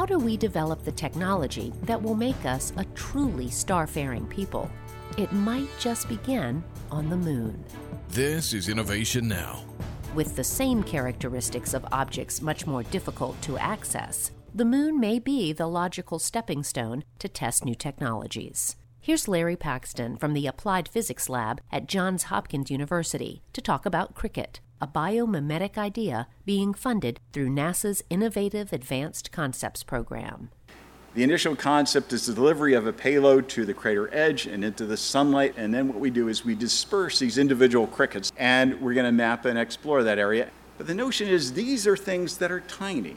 [0.00, 4.70] how do we develop the technology that will make us a truly starfaring people?
[5.18, 7.62] It might just begin on the moon.
[8.08, 9.62] This is Innovation Now.
[10.14, 15.52] With the same characteristics of objects much more difficult to access, the moon may be
[15.52, 18.76] the logical stepping stone to test new technologies.
[19.02, 24.14] Here's Larry Paxton from the Applied Physics Lab at Johns Hopkins University to talk about
[24.14, 30.50] cricket, a biomimetic idea being funded through NASA's Innovative Advanced Concepts program.
[31.14, 34.84] The initial concept is the delivery of a payload to the crater edge and into
[34.84, 38.92] the sunlight, and then what we do is we disperse these individual crickets, and we're
[38.92, 40.50] going to map and explore that area.
[40.76, 43.16] But the notion is these are things that are tiny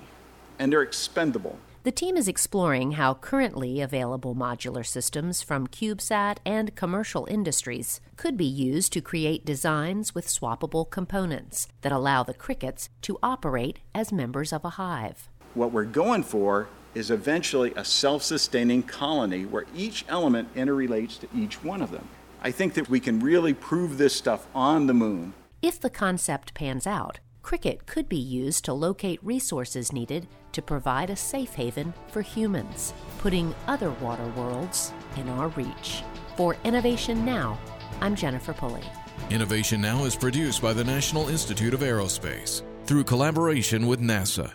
[0.59, 1.59] and they're expendable.
[1.83, 8.37] The team is exploring how currently available modular systems from CubeSat and commercial industries could
[8.37, 14.13] be used to create designs with swappable components that allow the crickets to operate as
[14.13, 15.27] members of a hive.
[15.55, 21.27] What we're going for is eventually a self sustaining colony where each element interrelates to
[21.35, 22.07] each one of them.
[22.41, 25.33] I think that we can really prove this stuff on the moon.
[25.61, 31.11] If the concept pans out, cricket could be used to locate resources needed to provide
[31.11, 36.01] a safe haven for humans, putting other water worlds in our reach.
[36.35, 37.59] For Innovation Now,
[38.01, 38.83] I'm Jennifer Pulley.
[39.29, 44.53] Innovation Now is produced by the National Institute of Aerospace through collaboration with NASA.